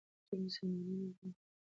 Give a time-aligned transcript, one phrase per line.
[0.27, 1.29] ټول مسلمانان وروڼه دي.